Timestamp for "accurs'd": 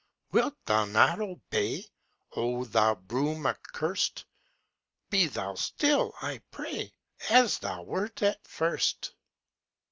3.45-4.25